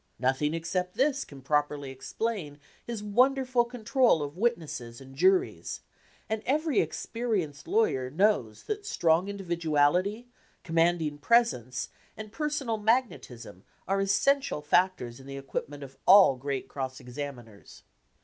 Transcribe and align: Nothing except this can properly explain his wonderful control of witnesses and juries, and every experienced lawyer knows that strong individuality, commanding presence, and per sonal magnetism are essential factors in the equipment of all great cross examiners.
Nothing 0.17 0.55
except 0.55 0.95
this 0.95 1.23
can 1.23 1.43
properly 1.43 1.91
explain 1.91 2.59
his 2.83 3.03
wonderful 3.03 3.63
control 3.63 4.23
of 4.23 4.35
witnesses 4.35 4.99
and 4.99 5.15
juries, 5.15 5.81
and 6.27 6.41
every 6.47 6.79
experienced 6.79 7.67
lawyer 7.67 8.09
knows 8.09 8.63
that 8.63 8.83
strong 8.83 9.27
individuality, 9.27 10.27
commanding 10.63 11.19
presence, 11.19 11.89
and 12.17 12.31
per 12.31 12.49
sonal 12.49 12.81
magnetism 12.81 13.63
are 13.87 14.01
essential 14.01 14.63
factors 14.63 15.19
in 15.19 15.27
the 15.27 15.37
equipment 15.37 15.83
of 15.83 15.99
all 16.07 16.35
great 16.35 16.67
cross 16.67 16.99
examiners. 16.99 17.83